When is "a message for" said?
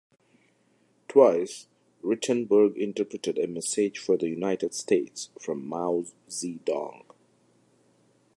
3.37-4.17